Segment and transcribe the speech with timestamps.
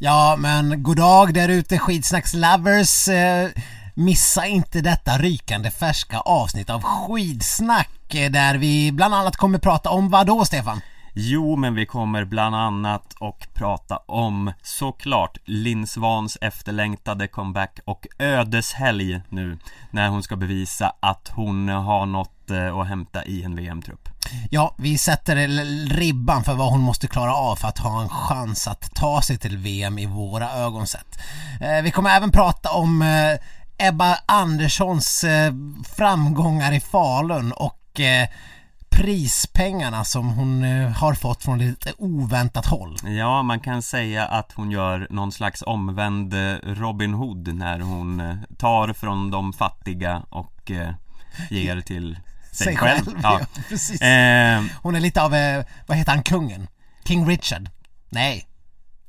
[0.00, 3.08] Ja, men god dag där ute Skidsnackslovers.
[3.08, 3.48] Eh,
[3.94, 9.90] missa inte detta rykande färska avsnitt av Skidsnack eh, där vi bland annat kommer prata
[9.90, 10.80] om vad då Stefan?
[11.14, 18.06] Jo, men vi kommer bland annat och prata om såklart Linn Svans efterlängtade comeback och
[18.18, 19.58] ödeshelg nu
[19.90, 24.08] när hon ska bevisa att hon har något eh, att hämta i en VM-trupp.
[24.50, 25.36] Ja, vi sätter
[25.94, 29.38] ribban för vad hon måste klara av för att ha en chans att ta sig
[29.38, 31.18] till VM i våra ögon sett.
[31.60, 35.52] Eh, vi kommer även prata om eh, Ebba Anderssons eh,
[35.96, 37.74] framgångar i Falun och
[38.90, 42.96] prispengarna som hon har fått från lite oväntat håll.
[43.04, 48.92] Ja, man kan säga att hon gör någon slags omvänd Robin Hood när hon tar
[48.92, 50.70] från de fattiga och
[51.50, 52.18] ger till
[52.52, 53.04] sig, själv.
[53.04, 53.18] själv.
[53.22, 53.40] Ja.
[53.54, 54.00] ja precis.
[54.00, 55.30] Eh, hon är lite av,
[55.86, 56.68] vad heter han, kungen?
[57.04, 57.70] King Richard?
[58.08, 58.44] Nej.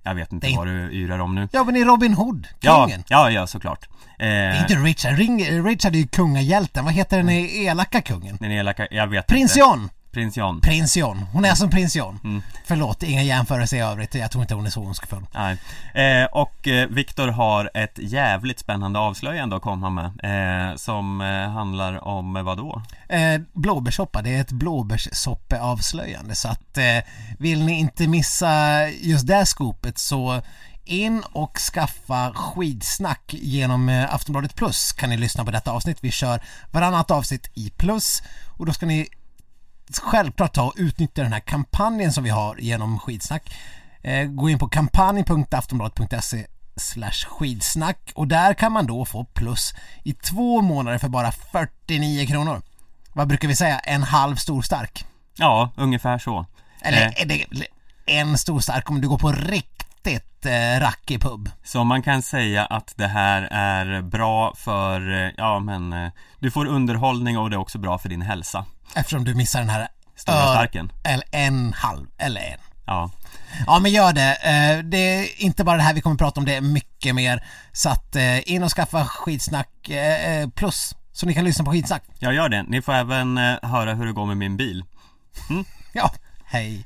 [0.04, 1.48] Jag vet inte vad du yrar om nu.
[1.52, 3.04] Ja men i Robin Hood, kungen.
[3.08, 3.88] Ja, ja, ja såklart.
[4.20, 8.38] Eh, det är inte Richard, Ring, Richard är ju kungahjälten, vad heter den elaka kungen?
[8.40, 9.90] Den elaka, jag vet Prins inte John!
[10.20, 10.62] Prins John.
[10.62, 12.20] Prins John, hon är som prins John.
[12.24, 12.42] Mm.
[12.66, 15.58] Förlåt, inga jämförelser i övrigt, jag tror inte hon är så ondskefull Nej,
[15.94, 20.06] eh, och eh, Viktor har ett jävligt spännande avslöjande att komma med
[20.72, 22.82] eh, Som eh, handlar om eh, vad då?
[23.10, 26.36] Eh, blåbärssoppa, det är ett blåbärssoppeavslöjande.
[26.36, 26.84] Så att eh,
[27.40, 30.42] vill ni inte missa just det skopet så
[30.86, 35.98] in och skaffa skidsnack genom Aftonbladet Plus kan ni lyssna på detta avsnitt.
[36.02, 38.24] Vi kör varannat avsnitt i Plus.
[38.58, 39.08] Och då ska ni
[39.98, 43.56] självklart ta och utnyttja den här kampanjen som vi har genom skidsnack.
[44.02, 49.74] Eh, gå in på kampanj.aftonbladet.se slash skidsnack och där kan man då få plus
[50.04, 52.62] i två månader för bara 49 kronor.
[53.14, 53.80] Vad brukar vi säga?
[53.80, 55.06] En halv stor stark?
[55.36, 56.46] Ja, ungefär så.
[56.82, 57.66] Eller eh.
[58.06, 61.50] en stor stark om du går på riktigt riktigt eh, rackig pub.
[61.64, 66.52] Så man kan säga att det här är bra för, eh, ja men eh, Du
[66.52, 68.66] får underhållning och det är också bra för din hälsa
[68.96, 73.12] Eftersom du missar den här Stora starken Eller en halv, eller en Ja
[73.68, 74.36] Ja men gör det.
[74.36, 77.44] Eh, det är inte bara det här vi kommer prata om, det är mycket mer.
[77.72, 79.70] Så att in och skaffa skitsnack
[80.56, 82.04] plus så ni kan lyssna på skitsnack.
[82.20, 82.64] Ja gör det.
[82.64, 84.84] Ni får även höra hur det går med min bil.
[85.50, 85.66] Mm?
[85.94, 86.12] Ja,
[86.46, 86.86] hej.